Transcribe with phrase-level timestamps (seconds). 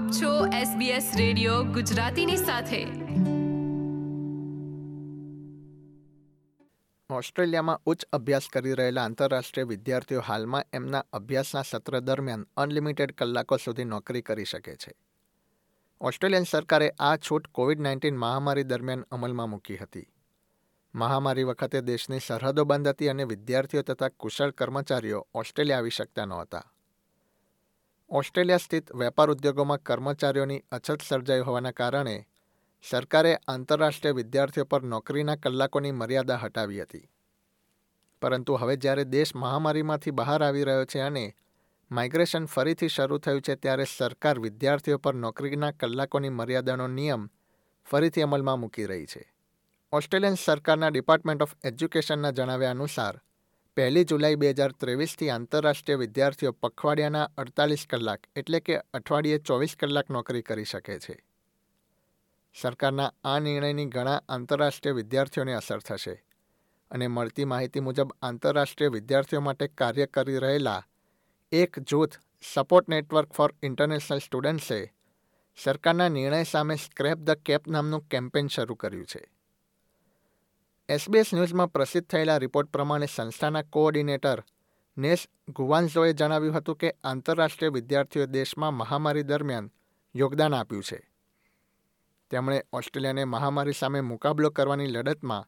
[0.00, 2.84] આપ છો SBS radio ગુજરાતીની સાથે.
[7.14, 13.84] ઓસ્ટ્રેલિયામાં ઉચ્ચ અભ્યાસ કરી રહેલા આંતરરાષ્ટ્રીય વિદ્યાર્થીઓ હાલમાં એમના અભ્યાસના સત્ર દરમિયાન અનલિમિટેડ કલાકો સુધી
[13.84, 14.92] નોકરી કરી શકે છે.
[16.00, 20.06] ઓસ્ટ્રેલિયન સરકારે આ છૂટ કોવિડ નાઇન્ટીન મહામારી દરમિયાન અમલમાં મૂકી હતી.
[20.94, 26.64] મહામારી વખતે દેશની સરહદો બંધ હતી અને વિદ્યાર્થીઓ તથા કુશળ કર્મચારીઓ ઓસ્ટ્રેલિયા આવી શકતા નહોતા.
[28.10, 32.26] ઓસ્ટ્રેલિયા સ્થિત વેપાર ઉદ્યોગોમાં કર્મચારીઓની અછત સર્જાઈ હોવાના કારણે
[32.90, 37.10] સરકારે આંતરરાષ્ટ્રીય વિદ્યાર્થીઓ પર નોકરીના કલાકોની મર્યાદા હટાવી હતી.
[38.22, 41.34] પરંતુ હવે જ્યારે દેશ મહામારીમાંથી બહાર આવી રહ્યો છે અને
[41.90, 47.30] માઇગ્રેશન ફરીથી શરૂ થયું છે ત્યારે સરકાર વિદ્યાર્થીઓ પર નોકરીના કલાકોની મર્યાદાનો નિયમ
[47.84, 49.34] ફરીથી અમલમાં મૂકી રહી છે.
[49.92, 53.20] ઓસ્ટ્રેલિયન સરકારના ડિપાર્ટમેન્ટ ઓફ એજ્યુકેશનના જણાવ્યા અનુસાર
[53.76, 60.10] પહેલી જુલાઈ બે હજાર ત્રેવીસથી આંતરરાષ્ટ્રીય વિદ્યાર્થીઓ પખવાડિયાના અડતાલીસ કલાક એટલે કે અઠવાડિયે ચોવીસ કલાક
[60.10, 61.14] નોકરી કરી શકે છે.
[62.54, 66.16] સરકારના આ નિર્ણયની ઘણા આંતરરાષ્ટ્રીય વિદ્યાર્થીઓને અસર થશે
[66.90, 70.82] અને મળતી માહિતી મુજબ આંતરરાષ્ટ્રીય વિદ્યાર્થીઓ માટે કાર્ય કરી રહેલા
[71.52, 72.18] એક જૂથ
[72.54, 74.92] સપોર્ટ નેટવર્ક ફોર ઇન્ટરનેશનલ સ્ટુડન્ટ્સે
[75.58, 79.22] સરકારના નિર્ણય સામે સ્ક્રેપ ધ કેપ નામનું કેમ્પેન શરૂ કર્યું છે.
[80.90, 84.44] એસબીએસ ન્યૂઝમાં પ્રસિદ્ધ થયેલા રિપોર્ટ પ્રમાણે સંસ્થાના કોઓર્ડિનેટર
[84.98, 89.70] નેસ ગુવાન્ઝોએ જણાવ્યું હતું કે આંતરરાષ્ટ્રીય વિદ્યાર્થીઓ દેશમાં મહામારી દરમિયાન
[90.14, 91.10] યોગદાન આપ્યું છે.
[92.30, 95.46] તેમણે ઓસ્ટ્રેલિયાને મહામારી સામે મુકાબલો કરવાની લડતમાં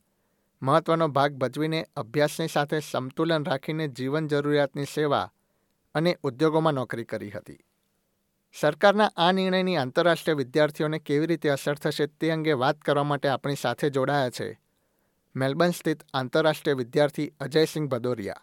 [0.62, 5.32] મહત્વનો ભાગ ભજવીને અભ્યાસની સાથે સંતુલન રાખીને જીવન જરૂરિયાતની સેવા
[5.94, 7.58] અને ઉદ્યોગોમાં નોકરી કરી હતી.
[8.60, 13.54] સરકારના આ નિર્ણયની આંતરરાષ્ટ્રીય વિદ્યાર્થીઓને કેવી રીતે અસર થશે તે અંગે વાત કરવા માટે આપણી
[13.54, 14.61] સાથે જોડાયા છે.
[15.36, 18.34] મેલબર્ન સ્થિત આંતરરાષ્ટ્રીય વિદ્યાર્થી અજયસિંહ ભદોરિયા.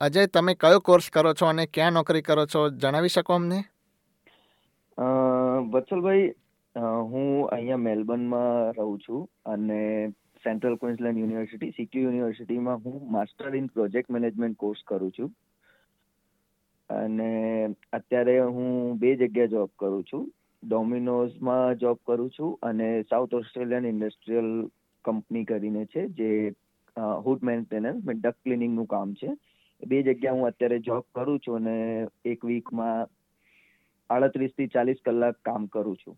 [0.00, 2.68] અજય, તમે કયો કોર્સ કરો છો અને ક્યાં નોકરી કરો છો?
[2.70, 3.58] જણાવી શકો અમને?
[5.70, 6.28] વત્સલભાઈ
[7.02, 9.80] હું અહીંયા મેલબર્નમાં રહું છું અને
[10.44, 15.32] સેન્ટ્રલ ક્વિન્સલેન્ડ યુનિવર્સિટી, સીક્યુ યુનિવર્સિટીમાં હું master in project management course કરું છું.
[16.90, 17.30] અને
[17.92, 20.32] અત્યારે હું બે જગ્યાએ જોબ કરું છું.
[20.62, 24.50] ડોમિનોઝમાં જોબ કરું છું અને સાઉથ ઓસ્ટ્રેલિયન ઇન્ડસ્ટ્રીયલ
[25.04, 26.30] કંપની કરીને છે જે
[27.22, 29.30] હુડ મેન્ટેનન્સ ડક ક્લિનિંગનું કામ છે.
[29.82, 31.76] બે જગ્યા હું અત્યારે જોબ કરું છું અને
[32.26, 33.08] એક વીકમાં
[34.10, 36.16] આડત્રીસથી ચાલીસ કલાક કામ કરું છું.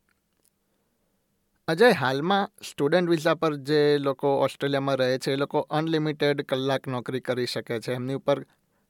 [1.68, 7.24] અજય હાલમાં સ્ટુડન્ટ વિઝા પર જે લોકો ઓસ્ટ્રેલિયામાં રહે છે એ લોકો અનલિમિટેડ કલાક નોકરી
[7.24, 7.94] કરી શકે છે.
[7.94, 8.38] એમની ઉપર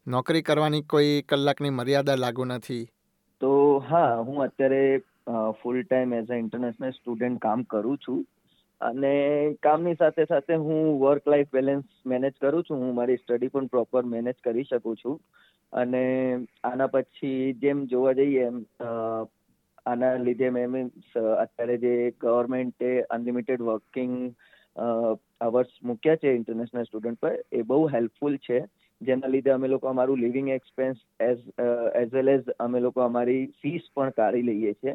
[0.07, 2.85] નોકરી કરવાની કોઈ કલાકની મર્યાદા લાગુ નથી?
[3.41, 3.51] તો
[3.87, 4.81] હા હું અત્યારે
[5.59, 8.21] full time as a international student કામ કરું છું.
[8.81, 9.13] અને
[9.63, 12.79] કામની સાથે સાથે હું વર્ક લાઈફ બેલેન્સ મેનેજ કરું છું.
[12.79, 15.21] હું મારી સ્ટડી પણ પ્રોપર મેનેજ કરી શકું છું.
[15.73, 16.03] અને
[16.65, 18.59] આના પછી જેમ જોવા જઈએ, એમ
[19.87, 24.17] આના લીધે મેં મીન્સ અત્યારે જે ગવર્મેન્ટે અનલિમિટેડ વર્કિંગ
[25.41, 28.65] અવર્સ મૂક્યા છે ઇન્ટરનેશનલ સ્ટુડન્ટ પર, એ બહુ હેલ્પફુલ છે.
[29.01, 31.43] જેના લીધે અમે લોકો અમારું living expense as
[31.95, 34.95] as well as અમે લોકો અમારી ફીસ પણ કાઢી લઈએ છીએ.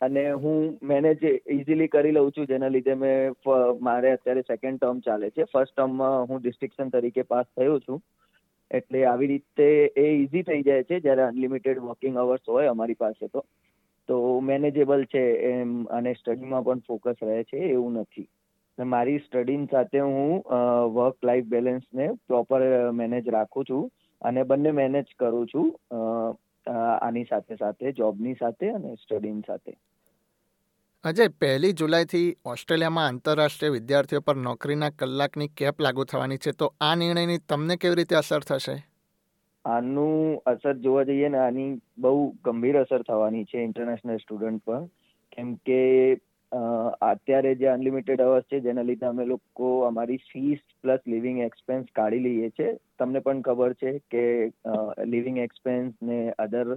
[0.00, 1.24] અને હું મેનેજ
[1.56, 3.34] ઇઝીલી કરી લઉં છું, જેના લીધે મેં
[3.80, 5.46] મારે અત્યારે સેકન્ડ ટર્મ ચાલે છે.
[5.52, 8.02] ફર્સ્ટ ટર્મમાં હું ડિસ્ટ્રિક્શન તરીકે પાસ થયો છું.
[8.70, 13.26] એટલે આવી રીતે એ ઇઝી થઈ જાય છે, જ્યારે અનલિમિટેડ વર્કિંગ અવર્સ હોય અમારી પાસે
[13.28, 13.44] તો.
[14.08, 18.28] તો મેનેજેબલ છે એમ, અને સ્ટડીમાં પણ ફોકસ રહે છે એવું નથી.
[18.78, 20.30] મારી સ્ટડી સાથે હું
[20.94, 22.62] વર્ક લાઈફ બેલેન્સને પ્રોપર
[23.00, 23.90] મેનેજ રાખું છું.
[24.22, 25.68] અને બંને મેનેજ કરું છું
[26.68, 29.78] આની સાથે સાથે જોબની સાથે અને સ્ટડીની સાથે.
[31.04, 36.50] અજય પહેલી જુલાઈથી ઓસ્ટ્રેલિયામાં આંતરરાષ્ટ્રીય વિદ્યાર્થીઓ પર નોકરીના કલાકની કેપ લાગુ થવાની છે.
[36.50, 38.90] તો આ નિર્ણયની તમને કેવી રીતે અસર થશે?
[39.64, 44.84] આનું અસર જોવા જઈએ ને આની બહુ ગંભીર અસર થવાની છે ઇન્ટરનેશનલ સ્ટુડન્ટ પર.
[45.36, 46.14] કેમ કે
[46.52, 52.22] અત્યારે જે અનલિમિટેડ અવર્સ છે જેના લીધે અમે લોકો અમારી ફીસ પ્લસ લિવિંગ એક્સપેન્સ કાઢી
[52.22, 54.24] લઈએ છીએ તમને પણ ખબર છે કે
[55.06, 56.72] લિવિંગ એક્સપેન્સ ને અધર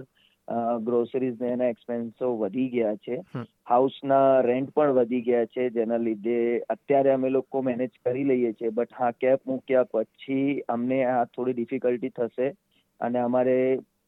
[0.82, 3.18] ગ્રોસરીઝ ને એના એક્સપેન્સો વધી ગયા છે.
[3.66, 6.38] હાઉસના રેન્ટ પણ વધી ગયા છે જેના લીધે
[6.68, 11.54] અત્યારે અમે લોકો મેનેજ કરી લઈએ છીએ બટ હા કેપ મૂક્યા પછી અમને આ થોડી
[11.54, 12.52] ડિફિકલ્ટી થશે.
[13.00, 13.56] અને અમારે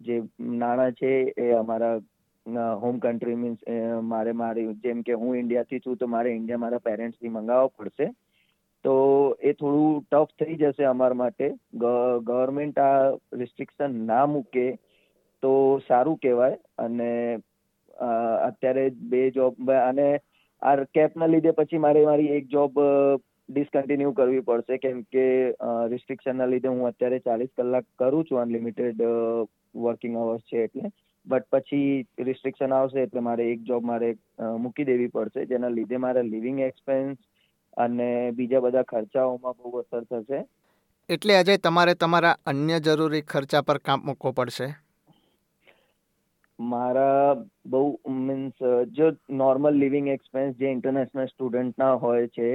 [0.00, 0.16] જે
[0.56, 1.94] નાણાં છે એ અમારા
[2.46, 3.60] હોમ કન્ટ્રી મીન્સ
[4.02, 8.08] મારે મારી, જેમ કે હું ઇન્ડિયાથી છું, તો મારે ઇન્ડિયા મારા પેરેન્ટ્સથી મંગાવવા પડશે.
[8.84, 8.94] તો
[9.42, 11.46] એ થોડું ટફ થઈ જશે અમારા માટે.
[11.74, 14.66] ગવર્મેન્ટ આ રિસ્ટ્રિક્શન ના મૂકે
[15.42, 15.52] તો
[15.88, 16.58] સારું કહેવાય.
[16.78, 17.38] અને
[18.48, 20.08] અત્યારે બે જોબ અને
[20.62, 22.78] આ કેપના લીધે પછી મારે મારી એક જોબ
[23.48, 24.78] ડિસકન્ટિન્યુ કરવી પડશે.
[24.78, 25.26] કેમ કે
[25.92, 29.02] રિસ્ટ્રિક્શનના લીધે હું અત્યારે ચાલીસ કલાક કરું છું અનલિમિટેડ
[29.76, 30.92] વર્કિંગ અવર્સ છે એટલે.
[31.26, 34.10] બટ પછી રિસ્ટ્રિક્શન આવશે એટલે મારે એક જોબ મારે
[34.58, 37.18] મૂકી દેવી પડશે જેના લીધે મારા લિવિંગ એક્સપેન્સ
[37.76, 40.38] અને બીજા બધા ખર્ચાઓમાં બહુ અસર થશે.
[41.08, 44.68] એટલે અજય તમારે તમારા અન્ય જરૂરી ખર્ચા પર કામ મૂકવો પડશે?
[46.58, 47.34] મારા
[47.66, 47.82] બહુ
[48.26, 49.10] મીન્સ જો
[49.42, 52.48] નોર્મલ લિવિંગ એક્સપેન્સ જે ઇન્ટરનેશનલ સ્ટુડન્ટના હોય છે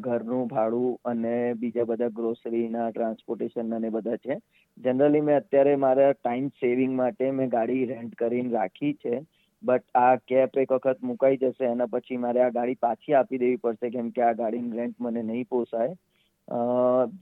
[0.00, 4.38] ઘરનું ભાડું અને બીજા બધા ગ્રોસરીના ટ્રાન્સપોર્ટેશન અને બધા છે.
[4.78, 9.20] જનરલી મેં અત્યારે મારા ટાઈમ સેવિંગ માટે મેં ગાડી રેન્ટ કરીને રાખી છે.
[9.62, 13.62] બટ આ કેપ એક વખત મુકાઈ જશે, એના પછી મારે આ ગાડી પાછી આપી દેવી
[13.62, 15.94] પડશે, કેમ કે આ ગાડીની રેન્ટ મને નહીં પોસાય.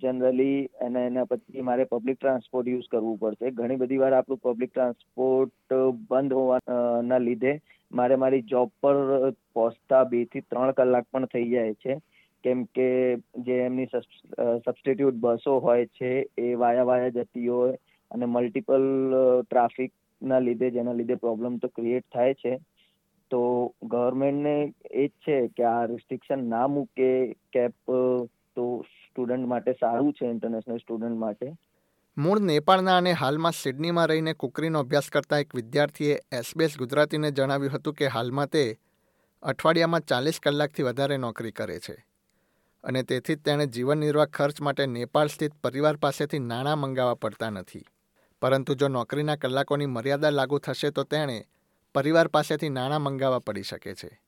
[0.01, 3.51] જનરલી અને એના પછી મારે પબ્લિક ટ્રાન્સપોર્ટ યુઝ કરવું પડશે.
[3.59, 5.77] ઘણી બધી વાર આપણું પબ્લિક ટ્રાન્સપોર્ટ
[6.11, 7.53] બંધ હોવાના લીધે
[7.93, 8.97] મારે મારી જોબ પર
[9.55, 11.95] પહોંચતા બેથી ત્રણ કલાક પણ થઈ જાય છે.
[12.45, 12.89] કેમ કે
[13.47, 17.79] જે એમની સબસ્ટિટ્યુટ બસો હોય છે, એ વાયા વાયા જતી હોય
[18.11, 18.87] અને મલ્ટિપલ
[19.47, 22.55] ટ્રાફિકના લીધે, જેના લીધે પ્રોબ્લેમ તો ક્રિએટ થાય છે.
[23.31, 23.43] તો
[23.93, 24.57] ગવર્મેન્ટને
[24.91, 27.11] એ જ છે કે આ રિસ્ટ્રિક્શન ના મૂકે
[27.53, 27.75] કેપ
[28.57, 31.49] તો સ્ટુડન્ટ માટે સારું છે ઇન્ટરનેશનલ સ્ટુડન્ટ માટે.
[32.17, 37.95] મૂળ નેપાળના અને હાલમાં સિડનીમાં રહીને કુકરીનો અભ્યાસ કરતા એક વિદ્યાર્થીએ એસબીએસ ગુજરાતીને જણાવ્યું હતું
[38.01, 38.65] કે હાલમાં તે
[39.43, 41.95] અઠવાડિયામાં ચાલીસ કલાકથી વધારે નોકરી કરે છે.
[42.85, 47.51] અને તેથી જ તેણે જીવન નિર્વાહ ખર્ચ માટે નેપાળ સ્થિત પરિવાર પાસેથી નાણાં મંગાવવા પડતા
[47.51, 47.85] નથી.
[48.43, 51.49] પરંતુ જો નોકરીના કલાકોની મર્યાદા લાગુ થશે તો તેણે
[51.95, 54.21] પરિવાર પાસેથી નાણાં મંગાવવા પડી શકે છે.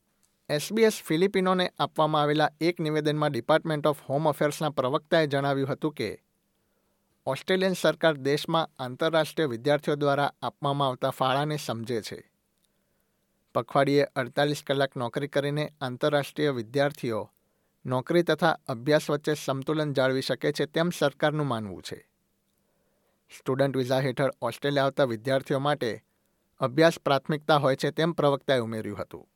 [0.49, 6.23] એસબીએસ ફિલિપિનોને આપવામાં આવેલા એક નિવેદનમાં ડિપાર્ટમેન્ટ ઓફ હોમ અફેર્સના પ્રવક્તાએ જણાવ્યું હતું કે,
[7.27, 12.31] ઓસ્ટ્રેલિયન સરકાર દેશમાં આંતરરાષ્ટ્રીય વિદ્યાર્થીઓ દ્વારા આપવામાં આવતા ફાળાને સમજે છે.
[13.55, 17.31] પખવાડિયે અડતાલીસ કલાક નોકરી કરીને આંતરરાષ્ટ્રીય વિદ્યાર્થીઓ
[17.87, 22.11] નોકરી તથા અભ્યાસ વચ્ચે સંતુલન જાળવી શકે છે તેમ સરકારનું માનવું છે.
[23.39, 26.05] સ્ટુડન્ટ વિઝા હેઠળ ઓસ્ટ્રેલિયા આવતા વિદ્યાર્થીઓ માટે
[26.59, 29.29] અભ્યાસ પ્રાથમિકતા હોય છે તેમ પ્રવક્તાએ ઉમેર્યું હતું.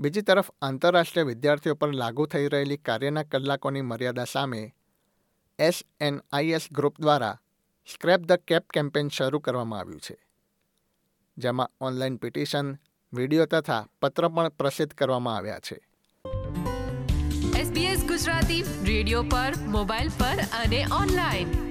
[0.00, 4.74] બીજી તરફ, આંતરરાષ્ટ્રીય વિદ્યાર્થીઓ પર લાગુ થઈ રહેલી કાર્યના કલાકોની મર્યાદા સામે
[5.58, 7.40] S N I S group દ્વારા
[7.86, 10.26] સ્ક્રેપ ધ કેપ કેમ્પેઇન શરૂ કરવામાં આવ્યું છે,
[11.38, 12.78] જેમાં ઓનલાઈન પિટિશન,
[13.12, 15.95] વીડિયો તથા પત્ર પણ પ્રસિદ્ધ કરવામાં આવ્યા છે.
[17.56, 21.65] SBS ગુજરાતી રેડિયો પર મોબાઈલ પર અને ઓનલાઈન.